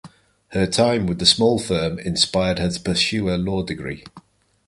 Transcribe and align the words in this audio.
Her 0.47 0.65
time 0.65 1.05
with 1.05 1.19
the 1.19 1.27
small 1.27 1.59
firm 1.59 1.99
inspired 1.99 2.57
her 2.57 2.71
to 2.71 2.79
pursue 2.79 3.27
her 3.27 3.37
law 3.37 3.61
degree. 3.61 4.03